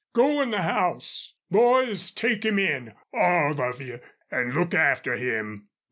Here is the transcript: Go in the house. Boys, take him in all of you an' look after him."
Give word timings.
Go 0.13 0.41
in 0.41 0.49
the 0.49 0.63
house. 0.63 1.35
Boys, 1.51 2.09
take 2.09 2.43
him 2.43 2.57
in 2.57 2.95
all 3.13 3.61
of 3.61 3.79
you 3.79 3.99
an' 4.31 4.51
look 4.51 4.73
after 4.73 5.13
him." 5.15 5.67